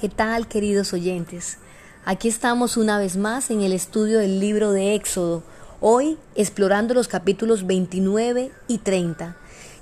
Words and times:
¿Qué 0.00 0.08
tal 0.08 0.46
queridos 0.46 0.92
oyentes? 0.92 1.58
Aquí 2.04 2.28
estamos 2.28 2.76
una 2.76 3.00
vez 3.00 3.16
más 3.16 3.50
en 3.50 3.62
el 3.62 3.72
estudio 3.72 4.20
del 4.20 4.38
libro 4.38 4.70
de 4.70 4.94
Éxodo, 4.94 5.42
hoy 5.80 6.18
explorando 6.36 6.94
los 6.94 7.08
capítulos 7.08 7.66
29 7.66 8.52
y 8.68 8.78
30, 8.78 9.36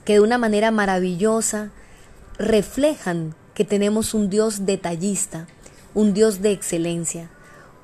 que 0.06 0.14
de 0.14 0.20
una 0.20 0.38
manera 0.38 0.70
maravillosa 0.70 1.70
reflejan 2.38 3.34
que 3.52 3.66
tenemos 3.66 4.14
un 4.14 4.30
Dios 4.30 4.64
detallista, 4.64 5.48
un 5.92 6.14
Dios 6.14 6.40
de 6.40 6.52
excelencia, 6.52 7.28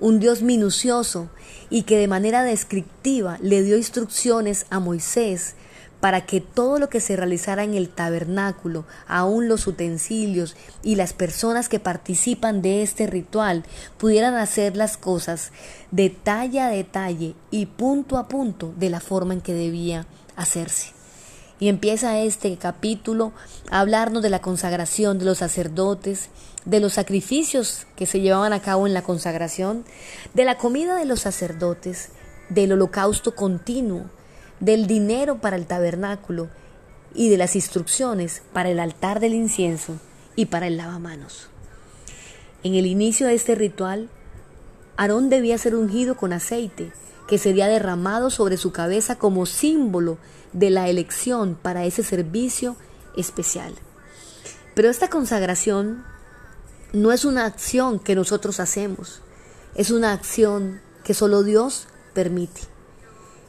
un 0.01 0.19
Dios 0.19 0.41
minucioso 0.41 1.29
y 1.69 1.83
que 1.83 1.99
de 1.99 2.09
manera 2.09 2.45
descriptiva 2.45 3.37
le 3.43 3.63
dio 3.63 3.77
instrucciones 3.77 4.65
a 4.71 4.81
Moisés 4.81 5.55
para 6.03 6.27
que 6.27 6.41
todo 6.41 6.81
lo 6.81 6.89
que 6.89 6.99
se 6.99 7.15
realizara 7.15 7.63
en 7.63 7.75
el 7.75 7.89
tabernáculo, 7.89 8.85
aún 9.07 9.47
los 9.47 9.69
utensilios 9.69 10.57
y 10.83 10.97
las 10.97 11.13
personas 11.13 11.69
que 11.69 11.79
participan 11.79 12.61
de 12.61 12.83
este 12.83 13.07
ritual 13.07 13.63
pudieran 13.99 14.35
hacer 14.35 14.77
las 14.77 14.97
cosas 14.97 15.53
detalle 15.93 16.61
a 16.61 16.71
detalle 16.71 17.37
y 17.53 17.67
punto 17.67 18.19
a 18.19 18.27
punto 18.27 18.75
de 18.77 18.91
la 18.91 18.99
forma 18.99 19.33
en 19.33 19.41
que 19.43 19.55
debía 19.55 20.05
hacerse. 20.35 20.89
Y 21.61 21.69
empieza 21.69 22.19
este 22.19 22.57
capítulo 22.57 23.31
a 23.71 23.79
hablarnos 23.79 24.25
de 24.25 24.31
la 24.31 24.43
consagración 24.43 25.21
de 25.21 25.25
los 25.25 25.39
sacerdotes, 25.39 26.31
de 26.65 26.81
los 26.81 26.95
sacrificios 26.95 27.87
que 27.95 28.07
se 28.07 28.21
llevaban 28.21 28.53
a 28.53 28.61
cabo 28.61 28.89
en 28.89 28.95
la 28.95 29.03
consagración, 29.03 29.85
de 30.35 30.45
la 30.47 30.59
comida 30.59 30.97
de 30.97 31.05
los 31.05 31.21
sacerdotes, 31.21 32.09
del 32.49 32.73
holocausto 32.73 33.37
continuo, 33.37 34.07
del 34.63 34.87
dinero 34.87 35.41
para 35.41 35.57
el 35.57 35.67
tabernáculo 35.67 36.49
y 37.15 37.29
de 37.29 37.37
las 37.37 37.57
instrucciones 37.57 38.43
para 38.53 38.71
el 38.71 38.79
altar 38.79 39.19
del 39.19 39.35
incienso 39.35 39.97
y 40.37 40.47
para 40.47 40.69
el 40.69 40.77
lavamanos. 40.77 41.49
En 42.63 42.77
el 42.77 42.87
inicio 42.87 43.27
de 43.27 43.35
este 43.35 43.57
ritual, 43.57 44.09
Aarón 44.97 45.31
debía 45.31 45.59
ser 45.59 45.75
ungido 45.75 46.17
con 46.17 46.33
aceite, 46.33 46.93
que 47.27 47.39
sería 47.39 47.67
derramado 47.67 48.31
sobre 48.31 48.57
su 48.57 48.71
cabeza 48.71 49.19
como 49.19 49.47
símbolo 49.47 50.17
de 50.53 50.71
la 50.71 50.89
elección 50.89 51.59
para 51.61 51.85
ese 51.85 52.05
servicio 52.05 52.77
especial. 53.17 53.75
Pero 54.77 54.89
esta 54.91 55.11
consagración 55.11 56.05
no 56.93 57.11
es 57.11 57.25
una 57.25 57.47
acción 57.47 57.99
que 57.99 58.15
nosotros 58.15 58.61
hacemos, 58.61 59.23
es 59.75 59.91
una 59.91 60.13
acción 60.13 60.81
que 61.03 61.15
solo 61.15 61.43
Dios 61.43 61.89
permite. 62.15 62.72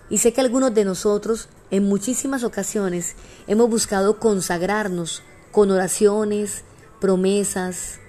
Y 0.09 0.17
sé 0.19 0.33
que 0.33 0.41
algunos 0.41 0.73
de 0.73 0.85
nosotros 0.85 1.49
en 1.71 1.83
muchísimas 1.85 2.43
ocasiones 2.43 3.15
hemos 3.47 3.69
buscado 3.69 4.19
consagrarnos 4.19 5.23
con 5.51 5.71
oraciones, 5.71 6.63
promesas, 6.99 7.99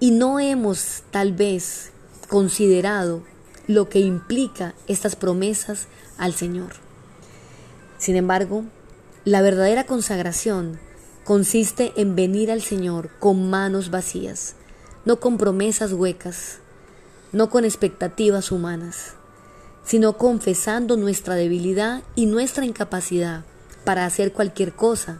y 0.00 0.10
no 0.10 0.38
hemos 0.40 1.02
tal 1.10 1.32
vez 1.32 1.90
considerado 2.28 3.22
lo 3.66 3.88
que 3.88 4.00
implica 4.00 4.74
estas 4.86 5.16
promesas 5.16 5.86
al 6.18 6.34
Señor. 6.34 6.72
Sin 7.98 8.16
embargo, 8.16 8.64
la 9.24 9.40
verdadera 9.40 9.86
consagración 9.86 10.78
consiste 11.24 11.92
en 11.96 12.14
venir 12.14 12.50
al 12.52 12.60
Señor 12.60 13.10
con 13.18 13.48
manos 13.48 13.90
vacías, 13.90 14.56
no 15.04 15.20
con 15.20 15.38
promesas 15.38 15.92
huecas, 15.92 16.58
no 17.32 17.48
con 17.48 17.64
expectativas 17.64 18.52
humanas, 18.52 19.14
sino 19.84 20.16
confesando 20.16 20.96
nuestra 20.96 21.34
debilidad 21.34 22.02
y 22.14 22.26
nuestra 22.26 22.64
incapacidad 22.64 23.44
para 23.84 24.06
hacer 24.06 24.32
cualquier 24.32 24.74
cosa 24.74 25.18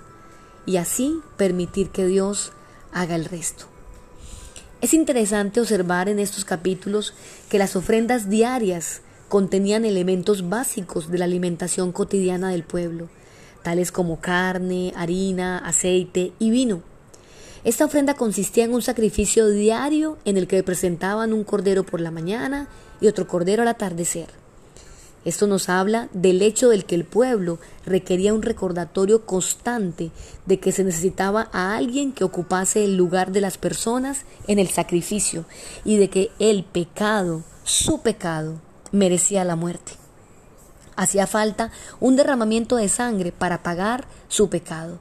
y 0.67 0.79
así 0.79 1.21
permitir 1.37 1.91
que 1.91 2.07
Dios 2.07 2.53
haga 2.93 3.15
el 3.15 3.27
resto. 3.27 3.67
Es 4.81 4.95
interesante 4.95 5.61
observar 5.61 6.09
en 6.09 6.19
estos 6.19 6.45
capítulos 6.45 7.15
que 7.49 7.59
las 7.59 7.77
ofrendas 7.77 8.29
diarias 8.29 9.03
contenían 9.29 9.85
elementos 9.85 10.49
básicos 10.49 11.11
de 11.11 11.19
la 11.19 11.25
alimentación 11.25 11.93
cotidiana 11.93 12.51
del 12.51 12.65
pueblo, 12.65 13.09
tales 13.63 13.91
como 13.91 14.21
carne, 14.21 14.93
harina, 14.97 15.59
aceite 15.59 16.33
y 16.39 16.51
vino. 16.51 16.83
Esta 17.65 17.87
ofrenda 17.87 18.15
consistía 18.15 18.65
en 18.65 18.75
un 18.75 18.83
sacrificio 18.83 19.49
diario 19.49 20.19
en 20.27 20.37
el 20.37 20.47
que 20.47 20.63
presentaban 20.63 21.33
un 21.33 21.45
cordero 21.45 21.83
por 21.83 22.01
la 22.01 22.11
mañana 22.11 22.69
y 23.01 23.07
otro 23.07 23.27
cordero 23.27 23.63
al 23.63 23.69
atardecer. 23.69 24.44
Esto 25.25 25.47
nos 25.47 25.71
habla 25.71 26.09
del 26.13 26.43
hecho 26.43 26.69
del 26.69 26.85
que 26.85 26.95
el 26.95 27.05
pueblo 27.05 27.59
requería 27.87 28.35
un 28.35 28.43
recordatorio 28.43 29.25
constante 29.25 30.11
de 30.45 30.61
que 30.61 30.71
se 30.71 30.85
necesitaba 30.85 31.49
a 31.53 31.77
alguien 31.77 32.13
que 32.13 32.25
ocupase 32.25 32.85
el 32.85 32.97
lugar 32.97 33.33
de 33.33 33.41
las 33.41 33.57
personas 33.57 34.25
en 34.49 34.59
el 34.59 34.69
sacrificio 34.69 35.47
y 35.85 35.97
de 35.97 36.11
que 36.11 36.31
el 36.39 36.65
pecado, 36.65 37.43
su 37.65 38.03
pecado, 38.03 38.61
merecía 38.93 39.45
la 39.45 39.57
muerte. 39.57 39.93
Hacía 40.95 41.27
falta 41.27 41.73
un 42.01 42.17
derramamiento 42.17 42.77
de 42.77 42.89
sangre 42.89 43.33
para 43.33 43.63
pagar 43.63 44.07
su 44.29 44.51
pecado. 44.51 44.99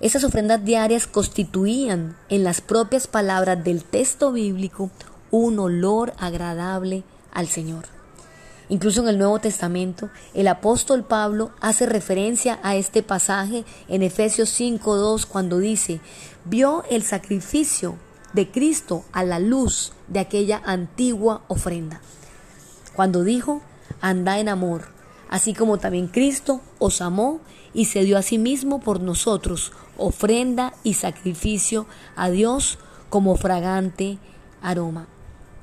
Esas 0.00 0.24
ofrendas 0.24 0.64
diarias 0.64 1.06
constituían 1.06 2.16
en 2.28 2.42
las 2.42 2.60
propias 2.60 3.06
palabras 3.06 3.62
del 3.62 3.84
texto 3.84 4.32
bíblico 4.32 4.90
un 5.30 5.58
olor 5.58 6.14
agradable 6.18 7.02
al 7.32 7.48
Señor. 7.48 7.97
Incluso 8.68 9.00
en 9.00 9.08
el 9.08 9.18
Nuevo 9.18 9.38
Testamento, 9.38 10.10
el 10.34 10.46
apóstol 10.46 11.04
Pablo 11.04 11.52
hace 11.60 11.86
referencia 11.86 12.58
a 12.62 12.76
este 12.76 13.02
pasaje 13.02 13.64
en 13.88 14.02
Efesios 14.02 14.58
5.2 14.60 15.26
cuando 15.26 15.58
dice, 15.58 16.00
vio 16.44 16.84
el 16.90 17.02
sacrificio 17.02 17.96
de 18.34 18.50
Cristo 18.50 19.04
a 19.12 19.24
la 19.24 19.38
luz 19.38 19.92
de 20.06 20.20
aquella 20.20 20.60
antigua 20.64 21.42
ofrenda. 21.48 22.02
Cuando 22.94 23.24
dijo, 23.24 23.62
anda 24.02 24.38
en 24.38 24.50
amor, 24.50 24.88
así 25.30 25.54
como 25.54 25.78
también 25.78 26.08
Cristo 26.08 26.60
os 26.78 27.00
amó 27.00 27.40
y 27.72 27.86
se 27.86 28.04
dio 28.04 28.18
a 28.18 28.22
sí 28.22 28.36
mismo 28.36 28.80
por 28.80 29.00
nosotros, 29.00 29.72
ofrenda 29.96 30.74
y 30.82 30.94
sacrificio 30.94 31.86
a 32.16 32.28
Dios 32.28 32.78
como 33.08 33.36
fragante 33.36 34.18
aroma. 34.60 35.06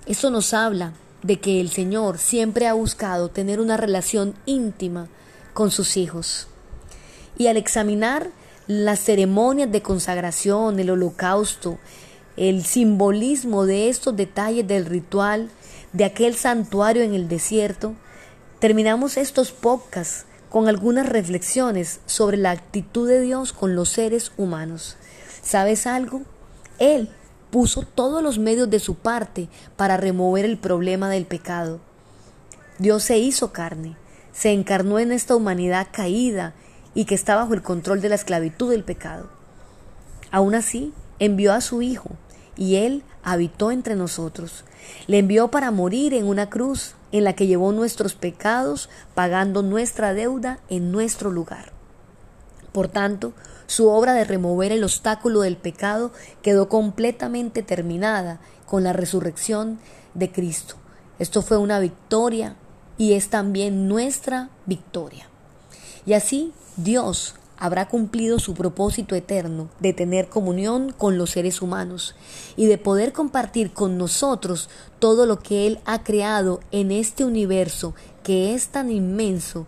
Esto 0.08 0.32
nos 0.32 0.54
habla 0.54 0.94
de 1.25 1.40
que 1.40 1.59
el 1.59 1.72
Señor 1.72 2.19
siempre 2.19 2.68
ha 2.68 2.74
buscado 2.74 3.30
tener 3.30 3.60
una 3.60 3.77
relación 3.77 4.36
íntima 4.45 5.07
con 5.54 5.72
sus 5.72 5.98
hijos. 5.98 6.48
Y 7.38 7.48
al 7.48 7.57
examinar 7.57 8.30
las 8.68 9.00
ceremonias 9.00 9.72
de 9.72 9.81
consagración, 9.81 10.80
el 10.80 10.92
holocausto, 10.92 11.80
el 12.38 12.63
simbolismo 12.63 13.66
de 13.66 13.89
estos 13.89 14.16
detalles 14.16 14.68
del 14.68 14.86
ritual, 14.86 15.50
de 15.94 16.06
aquel 16.06 16.36
santuario 16.36 17.01
en 17.01 17.16
el 17.16 17.27
desierto, 17.27 17.94
terminamos 18.60 19.18
estos 19.18 19.51
podcasts 19.51 20.25
con 20.50 20.68
algunas 20.68 21.10
reflexiones 21.10 22.01
sobre 22.06 22.38
la 22.38 22.51
actitud 22.51 23.07
de 23.07 23.22
Dios 23.22 23.51
con 23.51 23.75
los 23.75 23.89
seres 23.89 24.31
humanos. 24.38 24.95
¿Sabes 25.42 25.88
algo? 25.88 26.22
Él 26.77 27.10
puso 27.56 27.84
todos 27.84 28.22
los 28.22 28.38
medios 28.38 28.69
de 28.69 28.80
su 28.80 28.96
parte 28.96 29.48
para 29.78 29.96
remover 29.96 30.44
el 30.44 30.57
problema 30.57 31.10
del 31.10 31.25
pecado. 31.25 31.80
Dios 32.80 33.04
se 33.04 33.18
hizo 33.18 33.54
carne, 33.54 33.96
se 34.34 34.52
encarnó 34.52 35.00
en 35.00 35.13
esta 35.13 35.38
humanidad 35.38 35.88
caída 35.90 36.54
y 36.94 37.06
que 37.06 37.16
está 37.16 37.38
bajo 37.38 37.54
el 37.54 37.62
control 37.62 38.02
de 38.02 38.10
la 38.10 38.16
esclavitud 38.16 38.72
del 38.72 38.84
pecado. 38.84 39.30
Aún 40.31 40.54
así, 40.54 40.92
envió 41.18 41.54
a 41.54 41.62
su 41.62 41.81
Hijo 41.81 42.10
y 42.57 42.75
Él 42.75 43.04
habitó 43.24 43.72
entre 43.72 43.96
nosotros. 43.96 44.66
Le 45.08 45.19
envió 45.19 45.50
para 45.50 45.72
morir 45.72 46.13
en 46.13 46.25
una 46.25 46.50
cruz 46.50 46.96
en 47.13 47.24
la 47.24 47.38
que 47.38 47.48
llevó 47.48 47.72
nuestros 47.72 48.16
pecados, 48.16 48.90
pagando 49.13 49.63
nuestra 49.63 50.13
deuda 50.13 50.60
en 50.68 50.92
nuestro 50.92 51.31
lugar. 51.31 51.72
Por 52.74 52.90
tanto, 52.90 53.31
su 53.67 53.89
obra 53.89 54.13
de 54.13 54.23
remover 54.23 54.71
el 54.71 54.83
obstáculo 54.83 55.41
del 55.41 55.57
pecado 55.57 56.12
quedó 56.41 56.69
completamente 56.69 57.63
terminada 57.63 58.39
con 58.65 58.83
la 58.83 58.94
resurrección 58.94 59.79
de 60.13 60.31
Cristo. 60.31 60.75
Esto 61.19 61.41
fue 61.41 61.57
una 61.57 61.79
victoria 61.79 62.56
y 62.97 63.13
es 63.13 63.29
también 63.29 63.88
nuestra 63.88 64.50
victoria. 64.65 65.27
Y 66.06 66.13
así 66.13 66.53
Dios 66.77 67.35
habrá 67.57 67.88
cumplido 67.88 68.39
su 68.39 68.53
propósito 68.53 69.15
eterno 69.15 69.69
de 69.79 69.94
tener 69.94 70.27
comunión 70.27 70.91
con 70.91 71.17
los 71.17 71.31
seres 71.31 71.62
humanos 71.62 72.15
y 72.56 72.65
de 72.65 72.77
poder 72.77 73.13
compartir 73.13 73.71
con 73.71 73.97
nosotros 73.97 74.69
todo 75.00 75.25
lo 75.25 75.39
que 75.39 75.67
Él 75.67 75.79
ha 75.85 76.03
creado 76.03 76.59
en 76.71 76.91
este 76.91 77.23
universo 77.23 77.95
que 78.23 78.53
es 78.53 78.69
tan 78.69 78.91
inmenso 78.91 79.67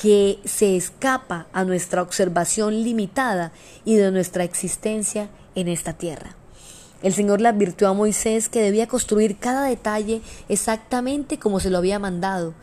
que 0.00 0.38
se 0.46 0.76
escapa 0.76 1.46
a 1.52 1.64
nuestra 1.64 2.00
observación 2.00 2.84
limitada 2.84 3.52
y 3.84 3.96
de 3.96 4.10
nuestra 4.10 4.44
existencia 4.44 5.28
en 5.54 5.68
esta 5.68 5.92
tierra. 5.92 6.36
El 7.02 7.12
Señor 7.12 7.42
le 7.42 7.48
advirtió 7.48 7.86
a 7.86 7.92
Moisés 7.92 8.48
que 8.48 8.62
debía 8.62 8.86
construir 8.86 9.36
cada 9.36 9.64
detalle 9.64 10.22
exactamente 10.48 11.38
como 11.38 11.60
se 11.60 11.68
lo 11.68 11.76
había 11.76 11.98
mandado, 11.98 12.54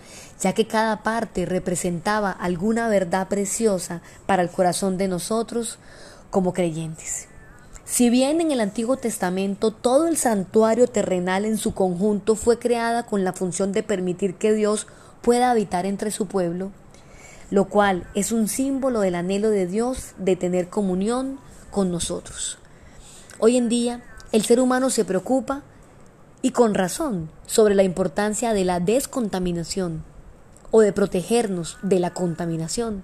ya 0.42 0.54
que 0.54 0.66
cada 0.66 1.04
parte 1.04 1.45
representaba 1.45 2.31
alguna 2.31 2.89
verdad 2.89 3.28
preciosa 3.28 4.01
para 4.25 4.42
el 4.42 4.50
corazón 4.50 4.98
de 4.98 5.07
nosotros 5.07 5.78
como 6.31 6.54
creyentes. 6.54 7.28
Si 7.86 8.10
bien 8.10 8.42
en 8.42 8.50
el 8.50 8.62
Antiguo 8.62 8.98
Testamento 8.98 9.69
todo 9.69 10.07
el 10.07 10.18
santuario 10.18 10.88
terrenal 10.88 11.45
en 11.45 11.60
su 11.60 11.75
conjunto 11.75 12.34
fue 12.34 12.57
creada 12.57 13.04
con 13.04 13.24
la 13.24 13.34
función 13.34 13.74
de 13.74 13.84
permitir 13.84 14.34
que 14.34 14.54
Dios 14.54 14.88
pueda 15.22 15.51
habitar 15.51 15.86
entre 15.86 16.10
su 16.10 16.25
pueblo, 16.25 16.72
lo 17.50 17.66
cual 17.66 18.08
es 18.14 18.32
un 18.32 18.48
símbolo 18.48 19.00
del 19.00 19.16
anhelo 19.16 19.50
de 19.50 19.68
Dios 19.68 20.14
de 20.18 20.36
tener 20.36 20.70
comunión 20.70 21.40
con 21.72 21.92
nosotros. 21.92 22.58
Hoy 23.40 23.58
en 23.58 23.70
día 23.70 24.04
el 24.32 24.44
ser 24.44 24.60
humano 24.60 24.90
se 24.90 25.06
preocupa, 25.06 25.64
y 26.42 26.52
con 26.52 26.76
razón, 26.76 27.30
sobre 27.46 27.76
la 27.76 27.84
importancia 27.84 28.54
de 28.54 28.66
la 28.66 28.80
descontaminación 28.80 30.04
o 30.72 30.82
de 30.82 30.94
protegernos 30.94 31.78
de 31.82 32.00
la 32.00 32.14
contaminación, 32.14 33.04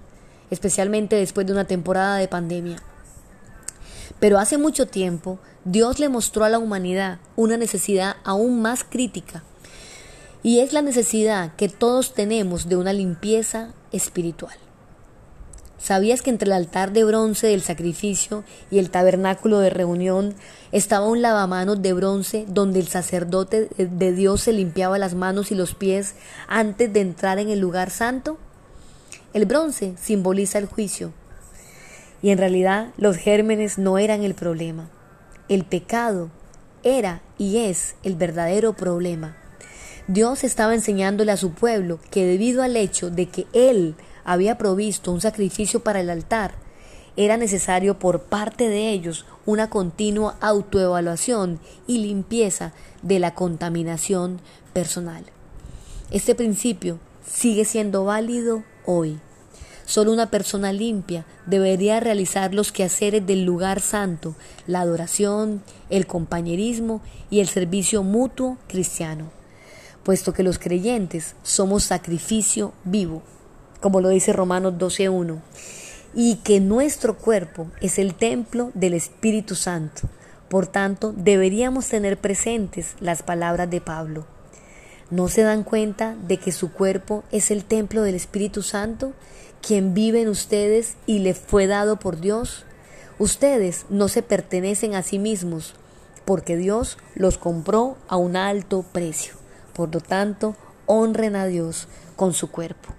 especialmente 0.50 1.16
después 1.16 1.46
de 1.46 1.52
una 1.52 1.64
temporada 1.64 2.16
de 2.16 2.28
pandemia. 2.28 2.76
Pero 4.20 4.38
hace 4.38 4.58
mucho 4.58 4.86
tiempo 4.86 5.38
Dios 5.64 5.98
le 5.98 6.08
mostró 6.08 6.44
a 6.44 6.48
la 6.48 6.58
humanidad 6.58 7.18
una 7.36 7.56
necesidad 7.56 8.16
aún 8.22 8.60
más 8.62 8.84
crítica, 8.84 9.42
y 10.44 10.60
es 10.60 10.74
la 10.74 10.82
necesidad 10.82 11.56
que 11.56 11.70
todos 11.70 12.12
tenemos 12.12 12.68
de 12.68 12.76
una 12.76 12.92
limpieza 12.92 13.70
espiritual. 13.92 14.54
¿Sabías 15.78 16.20
que 16.20 16.28
entre 16.28 16.46
el 16.46 16.52
altar 16.52 16.92
de 16.92 17.02
bronce 17.02 17.46
del 17.46 17.62
sacrificio 17.62 18.44
y 18.70 18.78
el 18.78 18.90
tabernáculo 18.90 19.58
de 19.58 19.70
reunión 19.70 20.34
estaba 20.70 21.08
un 21.08 21.22
lavamanos 21.22 21.80
de 21.80 21.94
bronce 21.94 22.44
donde 22.46 22.78
el 22.78 22.88
sacerdote 22.88 23.68
de 23.78 24.12
Dios 24.12 24.42
se 24.42 24.52
limpiaba 24.52 24.98
las 24.98 25.14
manos 25.14 25.50
y 25.50 25.54
los 25.54 25.74
pies 25.74 26.14
antes 26.46 26.92
de 26.92 27.00
entrar 27.00 27.38
en 27.38 27.48
el 27.48 27.58
lugar 27.58 27.88
santo? 27.88 28.38
El 29.32 29.46
bronce 29.46 29.94
simboliza 29.98 30.58
el 30.58 30.66
juicio. 30.66 31.14
Y 32.22 32.30
en 32.30 32.38
realidad 32.38 32.88
los 32.98 33.16
gérmenes 33.16 33.78
no 33.78 33.96
eran 33.96 34.22
el 34.22 34.34
problema. 34.34 34.90
El 35.48 35.64
pecado 35.64 36.30
era 36.82 37.22
y 37.38 37.58
es 37.58 37.96
el 38.02 38.14
verdadero 38.14 38.74
problema. 38.74 39.38
Dios 40.06 40.44
estaba 40.44 40.74
enseñándole 40.74 41.32
a 41.32 41.38
su 41.38 41.52
pueblo 41.52 41.98
que 42.10 42.26
debido 42.26 42.62
al 42.62 42.76
hecho 42.76 43.08
de 43.08 43.26
que 43.26 43.46
Él 43.54 43.94
había 44.22 44.58
provisto 44.58 45.10
un 45.10 45.22
sacrificio 45.22 45.80
para 45.80 46.00
el 46.00 46.10
altar, 46.10 46.52
era 47.16 47.38
necesario 47.38 47.98
por 47.98 48.24
parte 48.24 48.68
de 48.68 48.90
ellos 48.90 49.24
una 49.46 49.70
continua 49.70 50.36
autoevaluación 50.42 51.58
y 51.86 51.98
limpieza 51.98 52.72
de 53.02 53.18
la 53.18 53.34
contaminación 53.34 54.40
personal. 54.74 55.24
Este 56.10 56.34
principio 56.34 56.98
sigue 57.26 57.64
siendo 57.64 58.04
válido 58.04 58.62
hoy. 58.84 59.18
Solo 59.86 60.12
una 60.12 60.30
persona 60.30 60.72
limpia 60.72 61.24
debería 61.46 62.00
realizar 62.00 62.52
los 62.52 62.72
quehaceres 62.72 63.26
del 63.26 63.44
lugar 63.44 63.80
santo, 63.80 64.34
la 64.66 64.80
adoración, 64.80 65.62
el 65.88 66.06
compañerismo 66.06 67.00
y 67.30 67.40
el 67.40 67.48
servicio 67.48 68.02
mutuo 68.02 68.58
cristiano, 68.66 69.30
puesto 70.04 70.32
que 70.32 70.42
los 70.42 70.58
creyentes 70.58 71.34
somos 71.42 71.84
sacrificio 71.84 72.72
vivo 72.84 73.22
como 73.84 74.00
lo 74.00 74.08
dice 74.08 74.32
Romanos 74.32 74.72
12.1, 74.78 75.40
y 76.14 76.36
que 76.36 76.58
nuestro 76.58 77.18
cuerpo 77.18 77.66
es 77.82 77.98
el 77.98 78.14
templo 78.14 78.70
del 78.72 78.94
Espíritu 78.94 79.56
Santo. 79.56 80.08
Por 80.48 80.66
tanto, 80.66 81.12
deberíamos 81.14 81.86
tener 81.88 82.16
presentes 82.16 82.94
las 83.00 83.22
palabras 83.22 83.68
de 83.68 83.82
Pablo. 83.82 84.24
¿No 85.10 85.28
se 85.28 85.42
dan 85.42 85.64
cuenta 85.64 86.16
de 86.26 86.38
que 86.38 86.50
su 86.50 86.72
cuerpo 86.72 87.24
es 87.30 87.50
el 87.50 87.66
templo 87.66 88.00
del 88.00 88.14
Espíritu 88.14 88.62
Santo, 88.62 89.12
quien 89.60 89.92
vive 89.92 90.22
en 90.22 90.28
ustedes 90.28 90.94
y 91.04 91.18
le 91.18 91.34
fue 91.34 91.66
dado 91.66 91.98
por 91.98 92.18
Dios? 92.20 92.64
Ustedes 93.18 93.84
no 93.90 94.08
se 94.08 94.22
pertenecen 94.22 94.94
a 94.94 95.02
sí 95.02 95.18
mismos, 95.18 95.74
porque 96.24 96.56
Dios 96.56 96.96
los 97.14 97.36
compró 97.36 97.98
a 98.08 98.16
un 98.16 98.36
alto 98.36 98.82
precio. 98.92 99.43
Por 99.74 99.92
lo 99.92 100.00
tanto, 100.00 100.56
honren 100.86 101.36
a 101.36 101.46
Dios 101.46 101.88
con 102.16 102.32
su 102.32 102.50
cuerpo. 102.50 102.94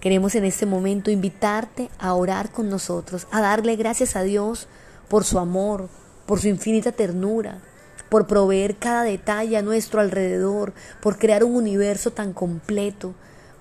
Queremos 0.00 0.34
en 0.34 0.44
este 0.44 0.66
momento 0.66 1.10
invitarte 1.10 1.88
a 1.98 2.12
orar 2.12 2.52
con 2.52 2.68
nosotros, 2.68 3.26
a 3.30 3.40
darle 3.40 3.76
gracias 3.76 4.16
a 4.16 4.22
Dios 4.22 4.68
por 5.08 5.24
su 5.24 5.38
amor, 5.38 5.88
por 6.26 6.40
su 6.40 6.48
infinita 6.48 6.92
ternura, 6.92 7.60
por 8.10 8.26
proveer 8.26 8.76
cada 8.76 9.02
detalle 9.02 9.56
a 9.56 9.62
nuestro 9.62 10.00
alrededor, 10.00 10.74
por 11.00 11.18
crear 11.18 11.42
un 11.42 11.56
universo 11.56 12.10
tan 12.10 12.34
completo, 12.34 13.14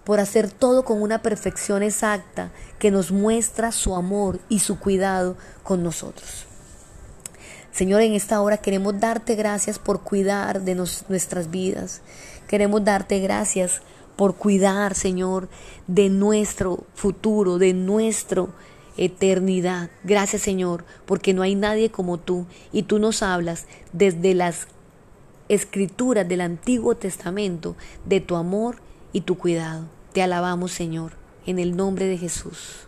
por 0.03 0.19
hacer 0.19 0.51
todo 0.51 0.83
con 0.83 1.01
una 1.01 1.21
perfección 1.21 1.81
exacta 1.81 2.51
que 2.77 2.91
nos 2.91 3.11
muestra 3.11 3.71
su 3.71 3.95
amor 3.95 4.39
y 4.49 4.59
su 4.59 4.77
cuidado 4.79 5.37
con 5.63 5.81
nosotros. 5.81 6.45
Señor, 7.73 8.01
en 8.01 8.13
esta 8.13 8.39
hora 8.39 8.57
queremos 8.57 8.99
darte 8.99 9.33
gracias 9.33 9.79
por 9.79 10.01
cuidar 10.01 10.61
de 10.61 10.75
nuestras 10.75 11.49
vidas. 11.49 12.01
Queremos 12.47 12.83
darte 12.83 13.19
gracias 13.19 13.81
por 14.15 14.35
cuidar, 14.35 14.93
Señor, 14.93 15.49
de 15.87 16.09
nuestro 16.09 16.83
futuro, 16.93 17.57
de 17.57 17.73
nuestra 17.73 18.45
eternidad. 18.95 19.89
Gracias, 20.03 20.43
Señor, 20.43 20.85
porque 21.07 21.33
no 21.33 21.41
hay 21.41 21.55
nadie 21.55 21.89
como 21.89 22.19
tú 22.19 22.45
y 22.71 22.83
tú 22.83 22.99
nos 22.99 23.23
hablas 23.23 23.65
desde 23.91 24.35
las 24.35 24.67
escrituras 25.49 26.29
del 26.29 26.41
Antiguo 26.41 26.93
Testamento 26.93 27.75
de 28.05 28.21
tu 28.21 28.35
amor 28.35 28.75
y 29.13 29.21
tu 29.21 29.35
cuidado. 29.39 29.85
Te 30.13 30.21
alabamos, 30.21 30.71
Señor, 30.71 31.13
en 31.47 31.57
el 31.57 31.75
nombre 31.75 32.05
de 32.05 32.19
Jesús. 32.19 32.87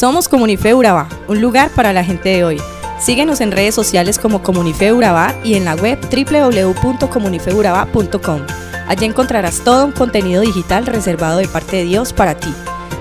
Somos 0.00 0.28
Comunife 0.28 0.72
Urabá, 0.72 1.10
un 1.28 1.42
lugar 1.42 1.70
para 1.72 1.92
la 1.92 2.02
gente 2.02 2.30
de 2.30 2.42
hoy. 2.42 2.58
Síguenos 2.98 3.42
en 3.42 3.52
redes 3.52 3.74
sociales 3.74 4.18
como 4.18 4.42
Comunife 4.42 4.94
Urabá 4.94 5.34
y 5.44 5.56
en 5.56 5.66
la 5.66 5.74
web 5.74 5.98
www.comunifeurabá.com. 6.00 8.40
Allí 8.88 9.04
encontrarás 9.04 9.62
todo 9.62 9.84
un 9.84 9.92
contenido 9.92 10.40
digital 10.40 10.86
reservado 10.86 11.36
de 11.36 11.48
parte 11.48 11.76
de 11.76 11.84
Dios 11.84 12.14
para 12.14 12.34
ti. 12.34 12.48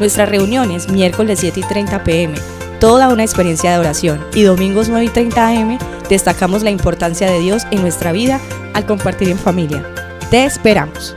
Nuestras 0.02 0.28
reuniones 0.28 0.90
miércoles 0.90 1.40
7 1.40 1.62
y 1.62 1.64
30 1.64 2.04
pm, 2.04 2.36
toda 2.82 3.08
una 3.08 3.24
experiencia 3.24 3.72
de 3.72 3.80
oración 3.80 4.20
y 4.34 4.44
domingos 4.44 4.90
9 4.90 5.06
y 5.06 5.10
30 5.10 5.48
am 5.48 5.80
destacamos 6.10 6.64
la 6.64 6.72
importancia 6.72 7.32
de 7.32 7.40
Dios 7.40 7.66
en 7.72 7.80
nuestra 7.80 8.12
vida 8.12 8.42
al 8.74 8.86
compartir 8.86 9.30
en 9.30 9.40
familia. 9.40 9.86
Te 10.30 10.44
esperamos. 10.44 11.16